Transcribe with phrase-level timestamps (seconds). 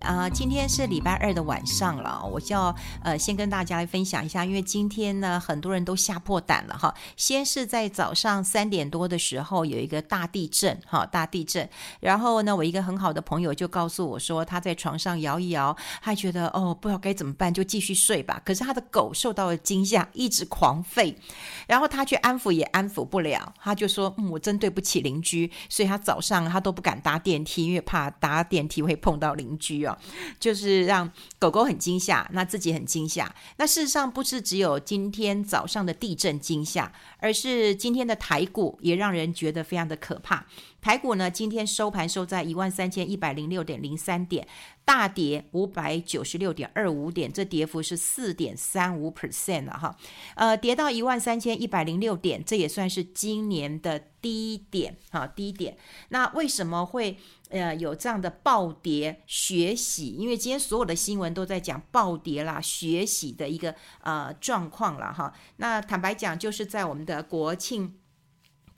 [0.00, 6.92] 啊、今天是礼拜二的晚上了，我就要呃先跟大家来分享一下，因为今天呢很多人都吓破胆了哈。
[7.16, 11.68] 先是在早上三点多的时候有一个大地震哈，大地震，
[12.00, 18.40] 然后呢我一个很好的朋友就告诉我说他在床上摇一摇，他觉得哦不知道该怎么办，就继续睡吧。
[18.44, 21.14] 可是他的狗受到了惊吓，一直狂吠，
[21.66, 29.89] 然后他去安抚也安抚不了，他就说嗯我真对不起邻居，所以他早上他都不敢搭电梯，因为怕搭电梯会碰到邻居哦。
[30.38, 33.34] 就是让狗狗很惊吓，那自己很惊吓。
[33.56, 40.46] 那事实上不是只有今天早上的地震惊吓，而是今天的台股也让人觉得非常的可怕。
[40.80, 44.46] 台股呢，今天收盘收在一万三千一百零六点零三点，
[44.84, 49.94] 大跌五百九十六点二五点，这跌幅是四点三五 percent 了哈。
[50.34, 55.76] 呃，跌到一万三千一百零六点，这也算是今年的低点哈，低点。
[56.08, 57.18] 那为什么会
[57.50, 60.08] 呃有这样的暴跌血洗？
[60.12, 65.32] 因为今天所有的新闻都在讲暴跌啦、血洗的一个呃状况了哈。
[65.56, 67.99] 那坦白讲，就是在我们的国庆。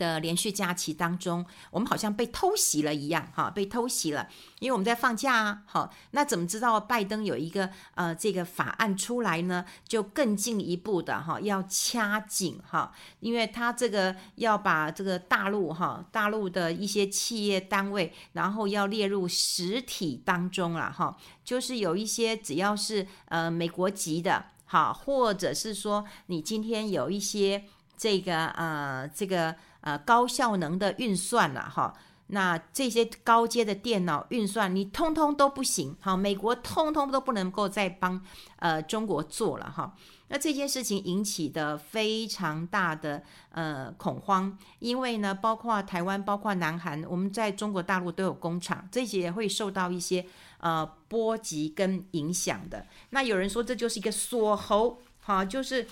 [0.03, 4.27] 的连续假期当中，我们好像被偷袭了一样，哈，被偷袭了，
[4.59, 9.65] 因为我们在放假啊，好，那怎么知道拜登有一个呃这个法案出来呢？
[9.87, 27.65] 就更进一步的哈，要掐紧哈，因为他这个要把这个大陆哈，大陆的一些企业单位，然后要列入实体当中了哈，就是有一些只要是呃美国籍的，好，或者是说你今天有一些
[27.97, 29.55] 这个呃这个。
[29.83, 31.95] 呃，高效能的运算了哈，
[32.29, 38.21] 那这些高阶的电脑运算你通通都不行，好，美国通通都不能够再帮
[38.57, 39.95] 呃中国做了哈。
[40.29, 50.25] 那这件事情引起的非常大的呃恐慌，因为呢，包括台湾，包括南韩，我们在中国大陆都有工厂，这些也会受到一些
[50.59, 52.87] 呃波及跟影响的。
[53.11, 55.87] 那有人说这就是一个锁喉，哈，就是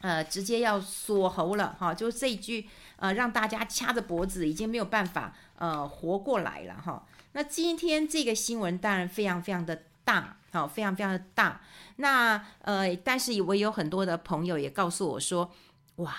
[0.00, 2.68] 呃直接要锁喉了哈，就这一句。
[3.00, 7.06] 呃，让大家掐着脖子，已经没有办法呃活过来了哈。
[7.30, 11.60] 那今天这个新闻当然非常非常的大，好，非常非常的大。
[11.98, 15.52] 那呃，但是我有很多的朋友也告诉我说，
[15.98, 16.12] 哇，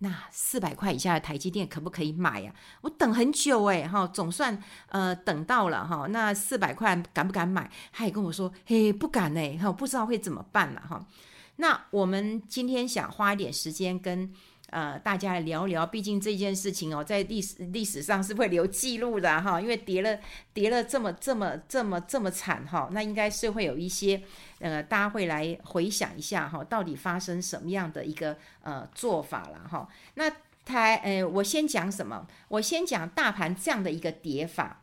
[0.00, 2.52] 那四百块以下的台积电可不可以买呀？
[2.82, 6.06] 我等很久诶，哈，总算呃等到了哈。
[6.10, 7.70] 那四百块敢不敢买？
[7.94, 11.06] 他也跟我说，嘿，不敢诶，哈，不知道会怎么办了哈。
[11.56, 14.32] 那我们今天想花一点时间跟。
[14.70, 20.18] 呃，大家来聊聊，毕竟这件事情哦，在历史历史上是会留记录的哈，因为跌了
[20.52, 24.20] 跌了这么这么这么这么惨哈，那应该是会有一些
[24.58, 29.88] 呃，大家会来回想一下哈，到底发生什么样的一个呃做法了哈。
[30.14, 30.28] 那
[30.64, 32.26] 台呃，我先讲什么？
[32.48, 34.82] 我先讲大盘这样的一个跌法，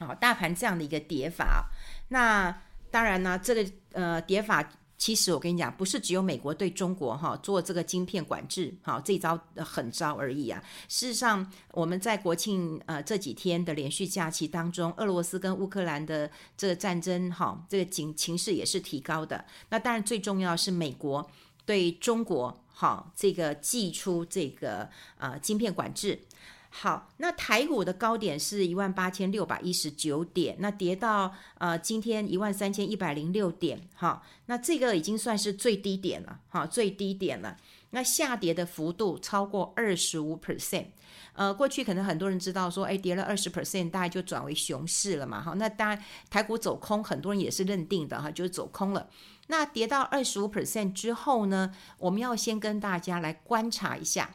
[0.00, 1.70] 好，大盘这样的一个跌法，
[2.08, 4.68] 那当然呢，这个呃跌法。
[4.98, 10.60] 其实我跟你讲，不是只有美国对中国哈做这个晶片管制，哈这招狠招而已啊。
[10.88, 19.44] 事实上，我们在国庆呃这几天的连续假期当中，俄罗斯跟乌克兰的这个战争哈，这个情情势也是提高的。
[19.70, 21.30] 那当然最重要是美国
[21.64, 26.18] 对中国哈这个祭出这个呃晶片管制。
[26.70, 37.56] 好，那台股的高点是一万八千六百一十九点，那跌到呃今天一万三千一百零六点，哈，那这个已经算是最低点了，哈，最低点了。
[37.90, 40.88] 那下跌的幅度超过二十五 percent，
[41.32, 49.08] 呃，过去可能很多人知道说，哎，跌了二十 percent，大概就转为熊市了嘛，哈，那当然台股走空，很多人也是认定的哈，就是走空了。
[49.46, 54.34] 那跌到二十五 percent 之后呢，我们要先跟大家来观察一下。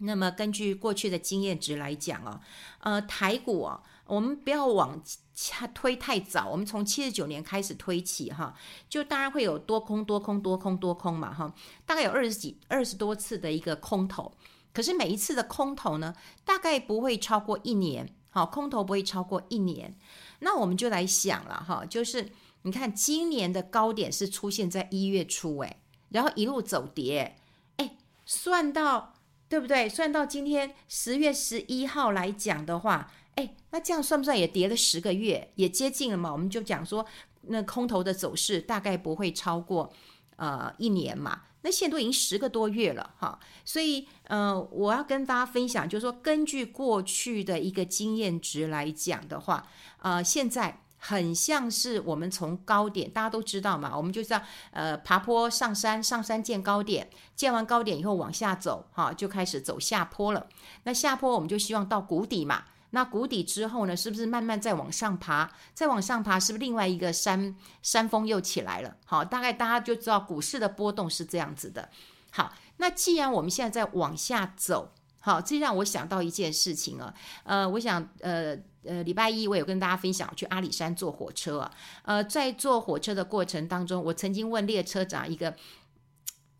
[0.00, 2.40] 那么根据过去的经验值来讲哦，
[2.80, 5.02] 呃，台股哦，我们不要往
[5.34, 8.54] 下推太早，我们从七十九年开始推起哈，
[8.88, 14.32] 就当然会有多空多空多空多空嘛哈，大概有二十几二十多次的一个空头，
[14.72, 16.14] 可是每一次的空头呢，
[16.44, 19.94] 大概不会超过一年，好，空头不会超过一年，
[20.38, 22.30] 那我们就来想了哈，就是
[22.62, 25.76] 你看今年的高点是出现在一月初诶，
[26.08, 27.36] 然后一路走跌，
[27.76, 29.14] 诶，算到。
[29.50, 29.88] 对不对？
[29.88, 36.30] 算到今天十月十一号来讲的话，哎，那这样算不算也跌了十个月，也接近了嘛？
[36.32, 37.04] 我们就讲说，
[37.48, 39.92] 那空头的走势大概不会超过
[40.36, 41.42] 呃一年嘛。
[41.62, 49.66] 那现在都已经十个多月了哈，所以呃，我要跟大家分享，就是说根据过去的一个经验值来讲的话，
[49.98, 60.46] 呃，现在很像是我们从高点，大家都知道嘛，我们就是要呃爬坡上山，上山见高点，见完高点以后往下走，哈，就开始走下坡了。
[60.84, 62.64] 那下坡我们就希望到谷底嘛。
[62.92, 65.48] 那谷底之后呢，是不是慢慢再往上爬？
[65.72, 68.96] 再往上爬，是不是另外一个山山峰又起来了？
[69.06, 71.88] 好，大概大家就知道股市的波动是这样子的。
[72.30, 77.14] 好，那既然我们现在在往下走，好，这让我想到一件事情啊。
[77.44, 81.72] 呃，我想，呃呃，礼拜一我有跟大家分享去阿里山坐火车啊。
[82.02, 85.54] 呃，在坐火车的过程当中，我曾经问列车长一个。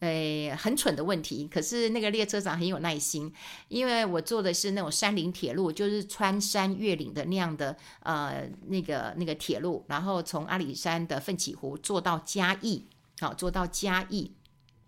[0.00, 3.30] 诶，很蠢的问题，可是那个列车长很有耐心，
[3.68, 12.86] 因为我坐的是那种山林铁路，就是穿山越岭的那样的呃那个那个铁路，然后从阿里山的奋起湖坐到嘉义，
[13.20, 14.32] 好，坐到嘉义，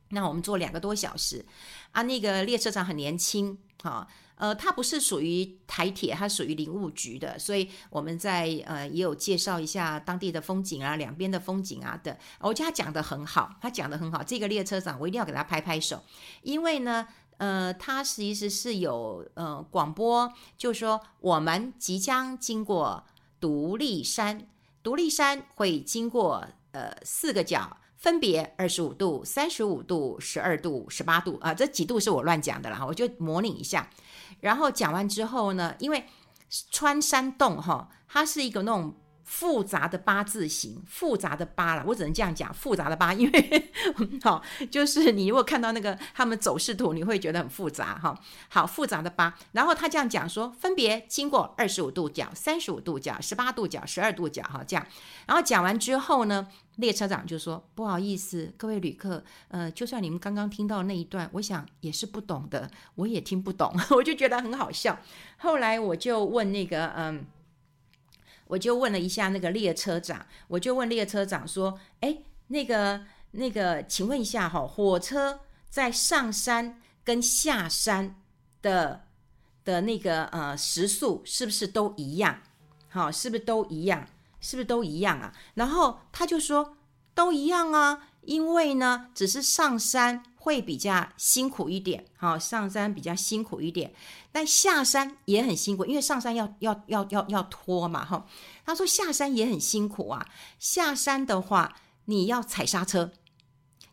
[0.08, 1.44] 那我们坐两个多小时，
[1.90, 4.06] 啊，那个列车长很年轻，好。
[4.36, 12.18] 呃，它不是属于台铁，它属于林务局的，所以我们在呃也有介绍一下当地的风景啊，两边的风景啊的。
[12.40, 14.20] 我觉得他讲得很好，他讲得很好。
[14.20, 16.02] 这个列车长我一定要给他拍拍手，
[16.42, 17.06] 因为呢，
[17.36, 23.04] 呃，他其实是有呃广播，就说我们即将经过
[23.38, 24.48] 独立山，
[24.82, 27.76] 独立山会经过呃四个角。
[28.02, 33.88] 分别二十五度、三十五度、十二度、十八度啊，这几度是我乱讲的啦，我就模拟一下。
[34.40, 36.04] 然后讲完之后呢，因为
[36.72, 38.94] 穿山洞哈，它是一个那种。
[39.32, 43.72] 复杂的八字形，复杂的八了，我只能这样讲，复杂的八，因为
[44.22, 48.14] 好，就是你如果看到那个他们走势图，你会觉得很复杂哈。
[48.50, 54.86] 好，复杂的八，然后他这样讲说，分别经过二十五度角、三十五度角、十八度角、十二度角，哈，这样。
[55.26, 56.46] 然后讲完之后呢，
[56.76, 63.74] 列车长就说：“不好意思，各位旅客，呃，就算你们刚刚听到那一段，我想也是不懂的，我也听不懂。
[63.96, 64.98] ”我就觉得很好笑。
[65.38, 67.24] 后来我就问那个，嗯。
[68.52, 72.18] 我就问了一下那个列车长，我就问列车长说：“哎，
[72.48, 75.40] 那个那个，请问一下哈，火车
[75.70, 78.20] 在上山跟下山
[78.60, 79.06] 的
[79.64, 82.42] 的那个呃时速是不是都一样？
[82.90, 84.06] 好，是不是都一样？
[84.38, 86.76] 是不是都一样啊？”然后他就说
[87.14, 93.94] ：“都一样啊，因为呢，只是上山。”会比较辛苦一点，好，上山比较辛苦一点，
[94.32, 98.26] 但下山也很辛苦，因为上山要要要要要拖嘛，哈。
[98.66, 100.26] 他说下山也很辛苦啊，
[100.58, 101.76] 下山的话
[102.06, 103.12] 你要踩刹车，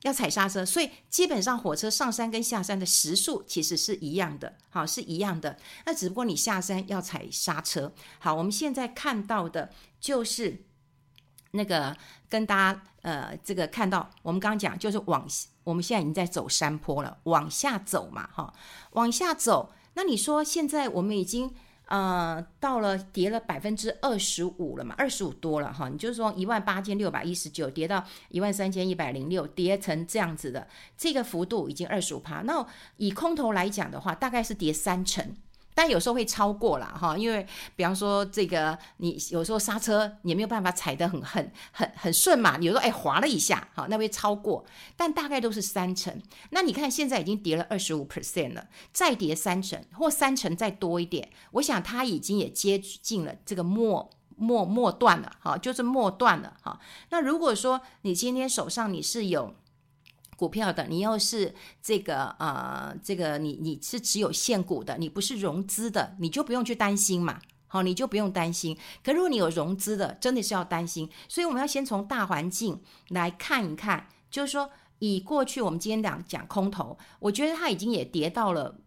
[0.01, 5.55] 要踩刹车，所以基本上火车上山跟下山的时速其实是一样的，好，是一样的，
[5.85, 7.93] 那只不过你下山要踩刹车。
[8.17, 9.71] 好，我们现在看到的
[10.01, 10.63] 就是
[11.51, 11.95] 那个
[12.29, 15.27] 跟大家呃这个看到，我们刚刚讲就是往。
[15.65, 18.51] 我们现在已经在走山坡了，往下走嘛，哈，
[18.93, 19.71] 往下走。
[19.93, 21.53] 那你说现在我们已经
[21.85, 25.87] 呃到了跌了百分之二十五了嘛，二十五多了哈。
[25.87, 30.67] 你就是说一万八千六百一十九跌到一万三千一百零六，跌成这样子的，
[30.97, 32.41] 这个幅度已经二十五趴。
[32.41, 32.65] 那
[32.97, 35.35] 以空头来讲的话，大概是跌三成。
[35.73, 37.45] 但有时候会超过了哈，因为
[37.75, 44.65] 比方说这个你有时候刹车你也没有办法踩得很很很很顺嘛，有时候哎滑了一下，好，那会超过，
[44.97, 46.21] 但大概都是三成。
[46.49, 56.79] 那你看现在已经跌了二十五 percent 了，再跌三成或三成再多一点，我想它已经也接近了这个末末末段了，哈，就是末段了哈。
[57.09, 59.53] 那如果说你今天手上你是有。
[60.39, 68.77] 股票的，你要是这个呃，这个你你是只有现股的，你不是融资的，你就不用去担心嘛，好，你就不用担心。
[69.03, 71.09] 可如果你有融资的，真的是要担心。
[71.27, 78.79] 所以我们要先从大环境来看一看，就是说以过去我们今天讲讲空头，我觉得它已经也跌到了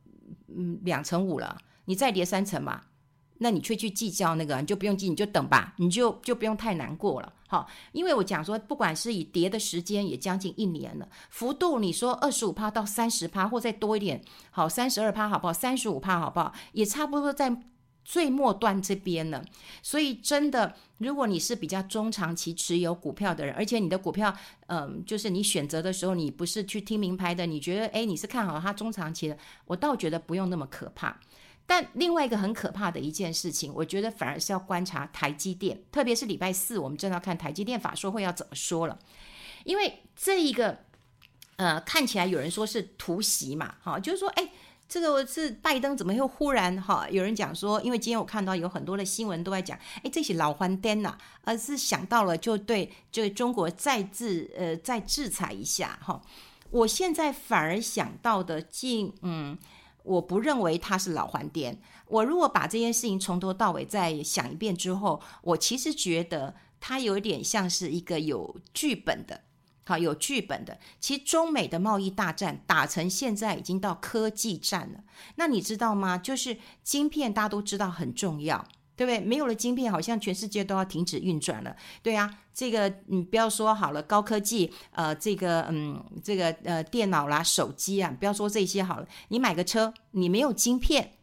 [0.48, 2.86] 嗯两成五了，你再跌三成吧。
[3.42, 14.22] 那你却去计较那个，你就不用计，你就等吧，你就就不用太难过了，好，因为我讲说，不管是以跌的时间也将近一年了，幅度你说二十五趴到三十趴，或再多一点，
[14.52, 15.52] 好，三十二趴好不好？
[15.52, 16.54] 三十五趴好不好？
[16.72, 17.54] 也差不多在
[18.04, 19.44] 最末端这边了。
[19.82, 24.32] 所以真的，如果你是比较中长期持有股票的人，而且你的股票，
[24.66, 31.16] 嗯，就是你选择的时候，你不是去听名牌的，你觉得诶，你是看好它中长期的，我倒觉得不用那么可怕。
[31.74, 38.98] 但另外一个很可怕的一件事情，我觉得反而是要观察台积电，特别是礼拜四，我们正要看台积电法说会要怎么说了。
[39.64, 40.80] 因为这一个，
[41.56, 44.50] 呃，看起来有人说是突袭嘛，哈，就是说，哎，
[44.86, 47.08] 这个是拜登怎么又忽然哈？
[47.08, 56.20] 有人讲说，因为今天我看到有很多的新闻都在讲，哎，这些老番颠呐，而是想到了就对，就中国再制呃再制裁一下哈。
[56.68, 59.56] 我现在反而想到的，近嗯。
[60.02, 61.80] 我不认为它是老还店。
[62.06, 69.40] 我如果把这件事情从头到尾再想一遍之后，我其实觉得它有点像是一个有剧本的，
[69.84, 70.78] 好，有剧本的。
[71.00, 75.04] 其实中美的贸易大战打成现在已经到科技战了。
[75.36, 76.18] 那你知道吗？
[76.18, 78.66] 就是晶片，大家都知道很重要。
[79.02, 79.18] 对不对？
[79.18, 81.74] 没有了晶片，好像全世界都要停止运转了。
[82.04, 89.06] 对啊，这个你不要说好了，高科技，呃，这个嗯，这个呃，电脑啦、手机啊，不要说这些好了。
[89.26, 91.14] 你买个车，你没有晶片，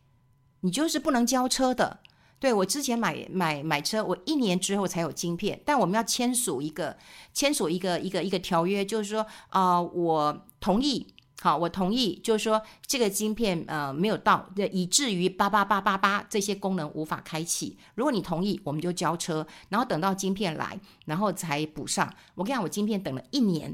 [0.59, 2.01] 你就是不能交车的。
[2.37, 6.97] 对，我之前买买买车，我一年之后才有晶片，但我们要签署一个
[7.33, 11.07] 签署一个一个一个条约，就是说啊、我同意。
[11.41, 17.77] 好，我同意，就是说这个晶片呃没有到，以至于八八八八八这些功能无法开启。
[17.95, 22.13] 如果你同意，我们就交车，然后等到晶片来，然后才补上。
[22.35, 23.73] 我跟你讲，我晶片等了一年，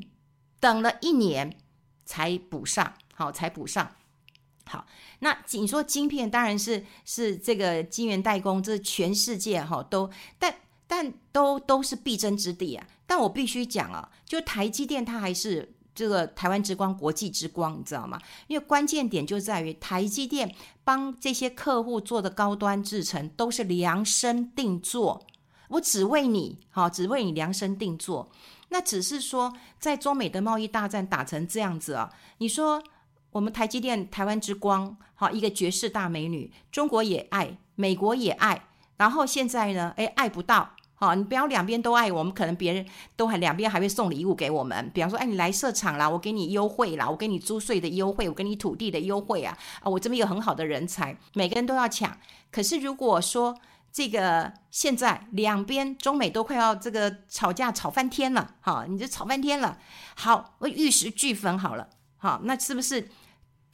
[0.60, 1.58] 等了一年
[2.06, 3.96] 才补上，好，才补上。
[4.68, 4.86] 好，
[5.22, 10.56] 那你说晶片当然是是这个晶圆代工，这全世界哈都，但
[10.86, 12.86] 但都都是必争之地啊。
[13.08, 15.72] 但我必须讲啊，就台积电它还是。
[15.96, 18.20] 这个台湾之光，国际之光，你知道吗？
[18.48, 25.26] 因为关键点就在于台积电帮这些客户做的高端制程都是量身定做，
[25.70, 28.30] 我只为你，好，只为你量身定做。
[28.70, 32.84] 那只是说，在中美的贸易大战打成这样子啊，你说
[33.32, 40.72] 我们台积电台湾之光，好，一个绝世大美女，中国也爱，美国也爱，然后现在呢，诶，爱不到。
[40.98, 42.86] 好，你不要两边都爱我们，可能别人
[43.18, 52.18] 都还两边还会送礼物给我们，比方说，哎，你来设厂啦，我给你优惠啦，我给你租税的优惠，我给你土地的优惠啊，啊，我这边有很好的人才，每个人都要抢。
[52.50, 53.58] 可是如果说
[53.92, 59.78] 这个现在两边中美都快要这个吵架吵翻天了，哈，你就吵翻天了，
[60.16, 63.10] 好，玉石俱焚好了，好，那是不是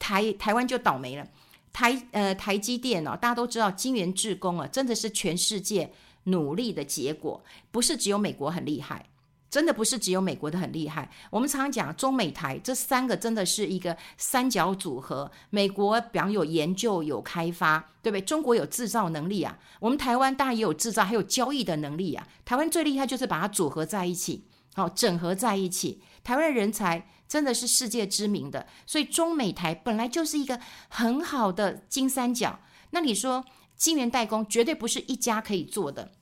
[0.00, 1.24] 台台湾就倒霉了？
[1.72, 5.92] 台呃台积电哦，大家都知道晶圆制工啊，真的是全世界。
[6.24, 9.06] 努力的结果不是只有美国很厉害，
[9.50, 11.10] 真的不是只有美国的很厉害。
[11.30, 15.30] 我们常常讲中美台这三个真的是一个三角组合。
[15.50, 18.20] 美国比方有研究有开发，对不对？
[18.22, 22.26] 中国有制造能力啊，我们台湾当然也有制造，还有交易的能力啊。
[22.44, 26.02] 台湾最厉害就是把它组合在一起，好，整合在一起。
[26.24, 32.60] 台湾人才真的是世界知名的，所以中美台本来就是一个很好的金三角。
[32.90, 33.44] 那你说？
[33.82, 36.12] 晶圆代工绝对不是一家可以做的。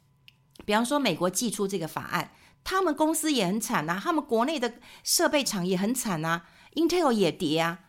[0.64, 2.32] 比方说，美国寄出这个法案，
[2.64, 4.72] 他们公司也很惨呐，他们国内的
[5.04, 7.80] 设备厂也很惨呐，Intel 也跌啊。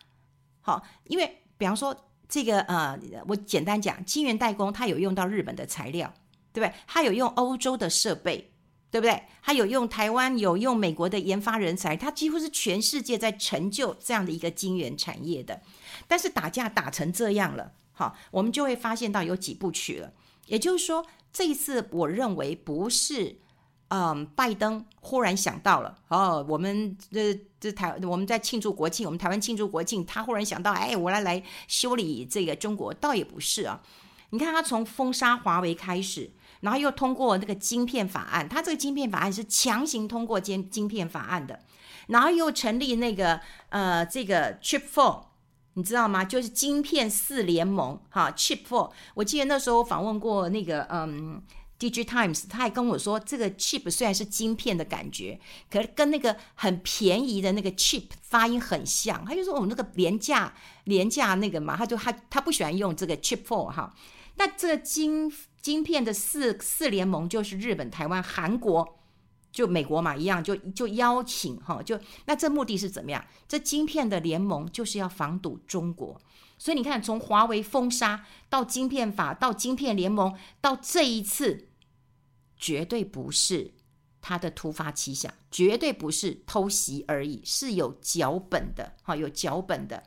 [0.59, 2.99] 好，因为比方说这个呃，
[3.29, 6.13] 我简单讲，晶圆代工它有用到日本的材料，
[6.51, 6.75] 对不对？
[6.85, 8.51] 它有用欧洲的设备，
[8.89, 9.23] 对不对？
[9.41, 15.61] 它有用台湾，有用美国的研发人才，它几乎是全世界在成就这样的一个晶圆产业的。
[16.09, 17.71] 但是打架打成这样了。
[17.93, 20.11] 好，我们就会发现到有几部曲了。
[20.47, 23.37] 也就是说，这一次我认为不是，
[23.89, 33.81] 嗯，拜登忽然想到了，哦，我们这这台我们在庆祝国庆，我们台湾庆祝国庆，他忽然想到，哎，我来来修理这个中国，倒也不是啊。
[34.31, 36.31] 你看他从封杀华为开始，
[36.61, 41.59] 然后又通过那个晶片法案，他这个晶片法案是强行通过晶晶片法案的，
[42.07, 45.30] 然后又成立那个呃这个 Chip Four。
[45.75, 46.25] 你知道吗？
[46.25, 48.91] 就是晶片四联盟，哈，Chip Four。
[49.13, 51.41] 我记得那时候访问过那个嗯
[51.79, 59.23] ，DigiTimes，他还跟我说，这个 Chip 虽然是晶片的感觉，可是跟那个很便宜的那个 Chip 发音很像。
[59.25, 63.93] 他就说我们那个廉价廉价那个嘛，他就他他不喜欢用这个 Chip Four 哈。
[64.35, 68.97] 那这个晶晶片的四四联盟就是日本、台湾、韩国。
[69.51, 73.23] 就美国嘛一样，就就邀请哈，就那这目的是怎么样？
[73.47, 76.19] 这晶片的联盟就是要防堵中国，
[76.57, 81.67] 所以你看，从华为封杀到晶片法，到晶片联盟，到这一次，
[82.55, 83.73] 绝对不是
[84.21, 90.03] 他的突发奇想，绝对不是偷袭而已，是有脚本的，哈，有脚本的。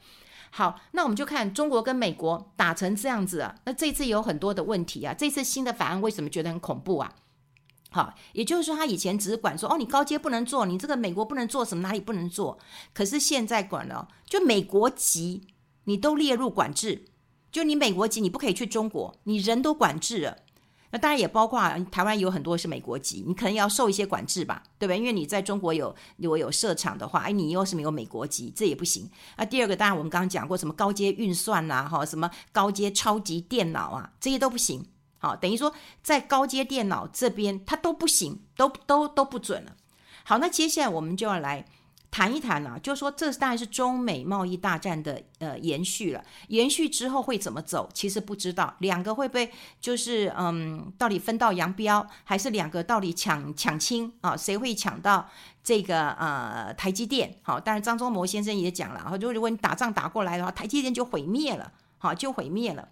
[0.51, 7.13] 好，那我们就看中国跟美国打成这样子啊，那这次有很多的问题啊，这次新的法案为什么觉得很恐怖啊？
[7.95, 12.59] 好，也就是说，他以前只是管说，哦，你高阶不能做，你这个美国不能做什么，哪里不能做？
[12.93, 15.43] 可是现在管了，就美国籍
[15.85, 17.05] 你都列入管制，
[17.53, 20.39] 就你美国籍你不可以去中国，你人都管制了。
[20.91, 21.61] 那当然也包括
[21.93, 24.99] 台湾有很多是美国籍，你可能要受一些管制吧，对不对？
[24.99, 29.09] 因为你在中国有如果有设厂的话，哎，你又是没有美国籍，这也不行。
[29.37, 34.85] 那第二个，当然我们刚刚讲过什么高阶运算呐，哈，什么高阶超级电脑啊，这些都不行。
[35.25, 39.73] 好，等于说在高阶电脑这边它都不行，都都都不准了。
[40.23, 41.65] 好，那接下来我们就要来
[42.11, 49.51] 谈一谈啊，就是说这当然是中美贸易大战的呃延续了，延续之后会怎么走，其实不知道，两个会不会
[49.81, 54.37] 就是嗯，到底分道扬镳，还是两个到底抢抢亲啊？
[54.37, 55.27] 谁会抢到
[55.63, 57.35] 这个呃台积电？
[57.41, 62.87] 好，当然张忠谋先生也讲了，然后就如果你打仗打过来的话，台积电就毁灭了，好，就毁灭了。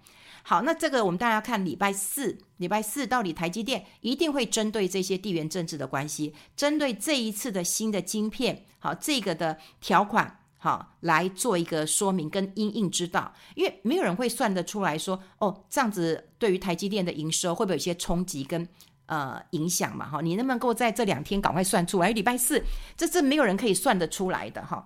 [0.45, 18.67] 好，那这个我们大家看礼拜四，礼拜四到底台积电一定会针对这些地缘政治的关系，针对这一次的新的晶片，好，这个的条款，好，来做一个说明跟因应之道，因为没有人会算得出来说，哦，这样子对于台积电的营收会不会有一些冲击跟
[19.07, 20.09] 呃影响嘛？
[20.09, 22.11] 哈，你能不能够在这两天赶快算出来？
[22.11, 22.63] 礼拜四，
[22.97, 24.85] 这是没有人可以算得出来的哈。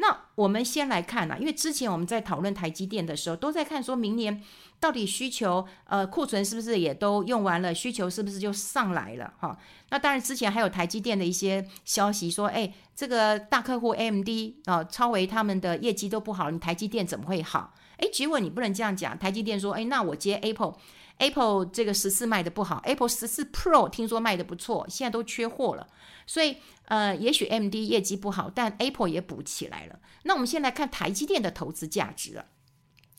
[0.00, 4.42] 那我们先来看啊，因为之前我们在讨论台积电的时候，都在看说明年。
[4.80, 7.74] 到底需求呃库存是不是也都用完了？
[7.74, 9.34] 需求是不是就上来了？
[9.40, 9.58] 哈，
[9.90, 14.28] 那当然之前还有台积电的一些消息说，哎，这个大客户 AMD
[14.66, 17.74] 啊、哦，超维他们的业绩都不好，你台积电怎么会好？
[17.98, 25.86] 哎，结果你不能这样讲，台积电说，哎，那我接 Apple，Apple 这个十四卖的不好，Apple 十四 Pro 听说卖的不错，现在都缺货了，
[26.26, 29.98] 所以呃，也许 MD 业绩不好，但 Apple 也补起来了。
[30.22, 32.46] 那我们先来看台积电的投资价值了。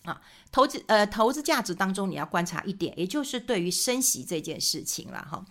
[0.04, 5.46] 啊，投资呃，投资价值当中你要观察一点，也就是对于升息这件事情了哈。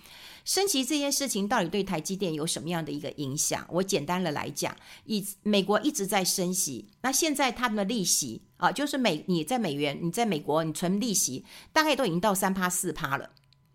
[0.48, 3.66] 升息这件事情到底对台积电有什么样的一个影响？
[3.68, 4.74] 我简单的来讲，
[5.04, 13.28] 以美国一直在升息，那现在他们的利息啊，就是美你在美元，你在美国你存利息，大概都已经到三趴四趴了，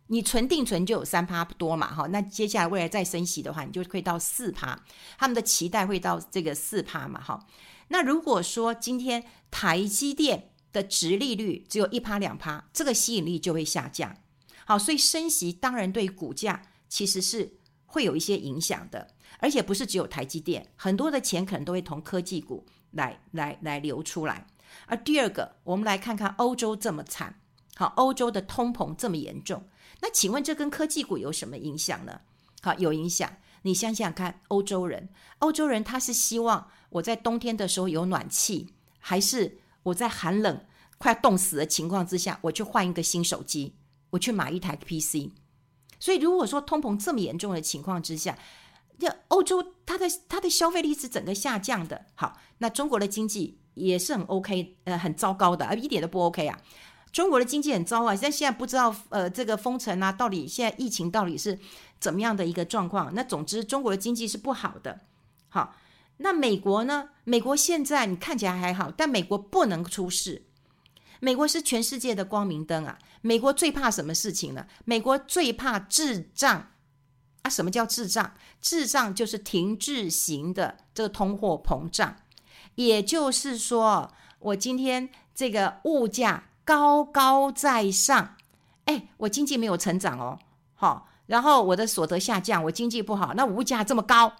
[0.08, 4.84] 你存定存就有三趴多嘛哈，那接下来未来再升息的话，你就会到四趴，
[5.20, 7.46] 他们的期待会到这个四趴嘛哈。
[7.90, 14.16] 那如果说今天台积电的殖利率只有一趴两趴，这个吸引力就会下降。
[14.66, 24.48] 好，所以升息当然对股价其实是会有一些影响的，而且不是只有台积电，很多的钱可能都会从科技股来来来流出来。
[24.86, 27.40] 而第二个，我们来看看欧洲这么惨，
[27.76, 29.64] 好，欧洲的通膨这么严重，
[30.02, 32.22] 那请问这跟科技股有什么影响呢？
[32.62, 33.38] 好，有影响。
[33.66, 39.60] 你想想看，欧洲人，欧洲人他是希望我在冬天的时候有暖气，还是？
[39.84, 40.66] 我在寒冷、
[40.98, 43.76] 快冻死的情况之下，我去换一个新手机，
[44.14, 45.30] 我去买一台 PC。
[46.00, 48.38] 所以，如果说通膨这么严重的情况之下，
[48.98, 52.06] 这欧洲它的它的消费力是整个下降的。
[52.16, 56.58] 好，那中国的经济也是很 OK，呃，很糟糕的，而一点都不 OK 啊。
[57.12, 61.60] 中国的经济很糟啊，但现在不知道呃这个封城啊，到底现在疫情到底是
[62.00, 63.14] 怎么样的一个状况？
[63.14, 65.02] 那总之，中国的经济是不好的。
[65.50, 65.76] 好。
[66.18, 67.10] 那美国呢？
[67.24, 70.44] 美国现在你看起来还好，但美国不能出事。
[71.20, 73.00] 美国是全世界的光明灯啊！
[73.26, 74.68] 美国最怕什么事情呢？
[74.84, 76.68] 美国最怕滞胀
[77.44, 77.50] 啊！
[77.50, 78.34] 什么叫滞胀？
[78.62, 82.18] 滞胀就是停滞型的这个通货膨胀，
[82.76, 88.36] 也就是说，我今天这个物价高高在上，
[88.86, 90.38] 哎，我经济没有成长哦，
[90.76, 94.34] 好，然后我的所得下降，我经济不好，那物价这么高。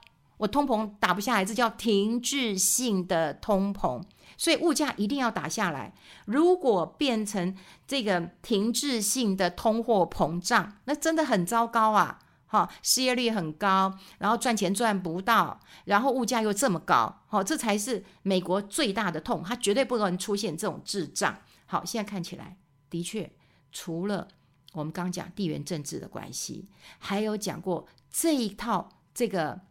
[0.44, 4.04] 我通膨打不下来，这叫停滞性的通膨，
[4.38, 5.94] 所以物价一定要打下来。
[6.26, 7.56] 如果变成
[7.88, 12.20] 这个停滞性的通货膨胀，那真的很糟糕啊！
[12.46, 21.38] 哈，失业率很高，然后赚钱赚不到，然后物价又这么高，好，这才是美国最大的痛，它绝对不能出现这种滞胀。
[21.68, 22.58] 好，现在看起来
[22.90, 23.32] 的确，
[23.72, 24.28] 除了
[24.74, 26.68] 我们刚讲地缘政治的关系，
[27.00, 29.62] 还有讲过这一套这个。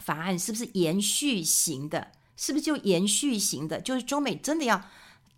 [0.00, 2.12] 法案是不是延续型的？
[2.36, 3.80] 是不是就延续型的？
[3.80, 4.82] 就是中美真的要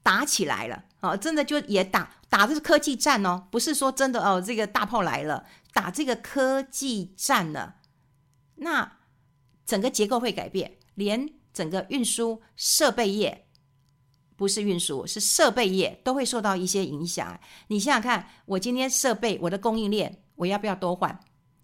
[0.03, 7.77] 打起来了哦，真的就也打打的是科技战哦，不是说真的哦，这个大炮来了，打这个科技战了，
[8.57, 8.99] 那
[9.65, 13.47] 整个结构会改变，连整个运输设备业，
[14.37, 17.39] 不是运输，是设备业都会受到一些影响。
[17.69, 21.19] 你想想看，我今天设备我的供应链，我要不要都换？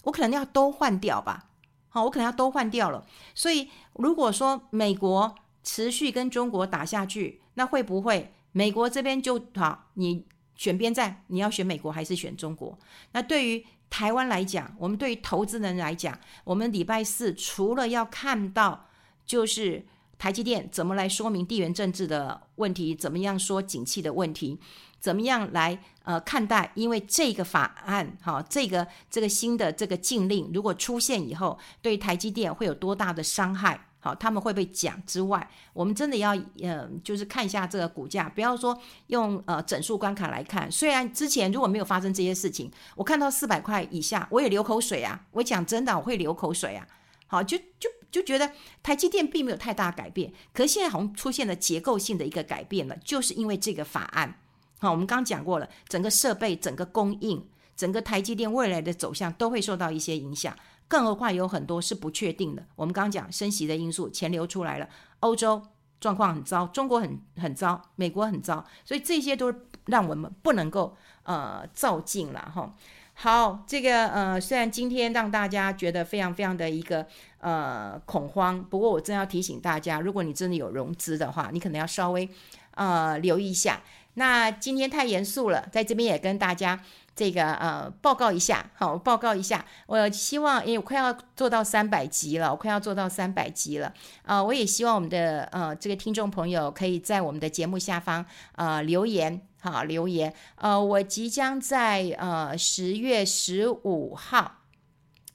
[0.05, 1.51] 我可能要都换掉吧。
[1.97, 3.07] 好，我可能要都换掉了。
[3.35, 9.87] 所以，如果说美国持续跟中国打下去，那会不会美国这边就好？
[9.95, 12.79] 你选边站，你要选美国还是选中国？
[13.13, 18.91] 那对于台湾来讲，我们对于投资人来讲，我们礼拜四除了要看到
[19.25, 19.87] 就是
[20.19, 24.61] 台积电怎么来说明地缘政治的问题，怎么样说景气的问题。
[25.01, 26.71] 怎么样来呃看待？
[26.75, 33.81] 因为这个法案哈，这个这个新的这个禁令如果出现以后，对台积电会有多大的伤害？
[33.99, 36.31] 好，他们会不会讲之外，我们真的要
[36.63, 38.79] 呃，就是看一下这个股价，不要说
[39.09, 40.71] 用呃整数关卡来看。
[40.71, 45.25] 虽然之前如果没有发生这些事情，我看到四百块以下，我也流口水啊。
[45.33, 46.87] 我讲真的，我会流口水啊。
[47.27, 54.39] 好，就就就觉得台积电并没有太大改变，可现在好像出现了结构性的一个改变了，就是因为这个法案。
[54.79, 60.55] 好，我们刚刚讲过了，整个设备、整个供应、整个台积电未来的走向都会受到一些影响，
[60.87, 62.63] 更何况有很多是不确定的。
[62.77, 64.87] 我们刚刚讲升息的因素，钱流出来了，
[65.21, 65.63] 欧洲
[65.99, 69.53] 状况很糟，中国很很糟，美国很糟，所以这些都
[69.87, 72.75] 让我们不能够呃躁进了哈。
[73.15, 77.07] 好，这个呃虽然今天让大家觉得非常非常的一个
[77.39, 82.29] 呃恐慌，不过我真要提醒大家，如果你真的有融资的话，你可能要稍微
[82.73, 83.81] 呃留意一下。
[84.19, 86.81] 那今天太严肃了，在这边也跟大家
[87.15, 89.63] 这个呃报告一下，好，报告一下。
[89.87, 93.93] 我希望，因为我快要做到三百集了，我快要做到三百集了，
[94.25, 98.25] 呃，我也希望我们的呃这个听众朋友可以在我们的节目下方
[98.55, 100.33] 呃留言，好，留言。
[100.55, 104.63] 呃，我即将在呃十月十五号，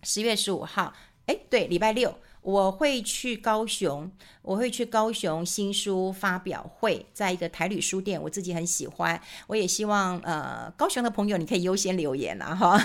[0.01, 0.91] 十月十五号，
[1.27, 2.15] 哎，对，礼拜六。
[2.41, 12.79] 我会去高雄，我会去高雄新书发表会，在一个台旅书店，我自己很喜欢，我也希望呃高雄的朋友你可以优先留言了哈，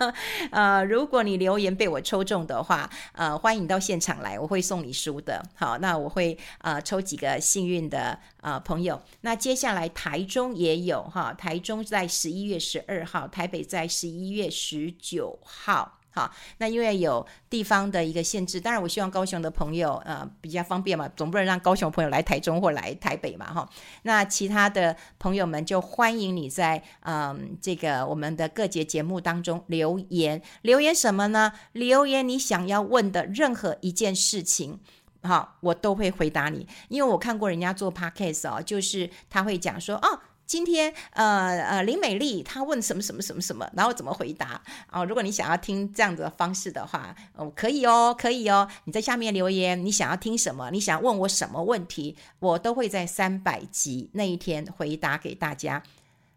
[0.50, 15.98] 呃如果你留言被我抽中的话，呃欢迎到现场来，我会送你书的，好，那我会呃抽几个幸运的呃朋友，那接下来台中也有哈，台中在十一月十二号，台北在十一月十九号。
[16.14, 23.66] 好，那因为有地方的一个限制，当然我希望高雄的朋友呃比较方便嘛，总不能让高雄朋友来台中或来台北嘛哈。
[24.02, 31.52] 那其他的朋友们就欢迎你在嗯、呃、这个我们的各节节目当中留言，留言什么呢？
[31.72, 34.78] 留言你想要问的任何一件事情，
[35.22, 40.20] 好，我都会回答你，因为我看过人家做 podcast 哦，就是他会讲说哦。
[40.52, 45.04] 今天，呃呃，林美丽她问什么什么什么什么，然后怎么回答啊、哦？
[45.06, 48.68] 如果你想要听这样子的方式的话，哦，可以哦，可以哦。
[48.84, 50.70] 你在下面留言，你想要听什么？
[50.70, 52.18] 你想问我什么问题？
[52.38, 55.82] 我都会在三百集那一天回答给大家。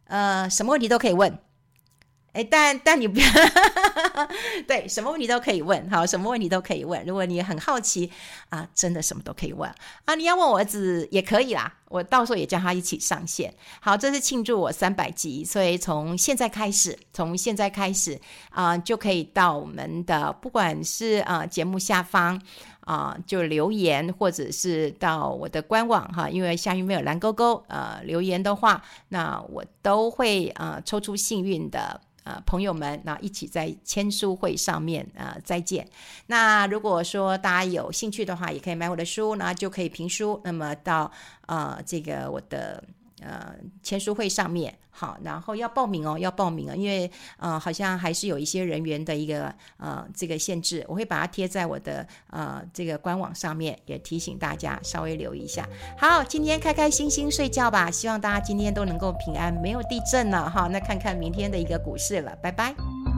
[0.05, 1.37] 呃，什么问题都可以问。
[2.35, 3.25] 哎，但但你不要，
[4.67, 7.01] 对，什么问题都可以问，好，什么问题都可以问。
[7.05, 8.11] 如果你很好奇
[8.49, 13.53] 啊，真的什么都可以问啊，你要问我儿子也可以啦，我到时候也叫他一起上线。
[13.79, 18.19] 好，这是庆祝我三百集，所以从现在开始，从现在开始
[18.49, 22.41] 啊，就可以到我们的不管是啊节目下方
[22.81, 32.01] 啊就留言，或者是到我的官网哈，因为下面没有蓝勾勾，呃，留言的话，那我都会啊抽出幸运的。
[32.25, 35.87] 呃，朋友们，那一起在签书会上面呃再见。
[36.27, 40.41] 那如果说大家有兴趣的话，也可以买我的书，那就可以评书。
[40.43, 41.09] 那么到
[41.45, 42.83] 呃这个我的。
[43.21, 55.67] 呃，签书会上面好，然后要报名哦，要报名啊，因为呃，好像还是有一些人员的一个呃这个限制，我会把它贴在我的呃这个官网上面，也提醒大家稍微留意一下。
[55.97, 63.14] 好，今天开开心心睡觉吧，希望大家今天都能够平安，没有地震了哈，那看看明天的一个股市了，拜拜。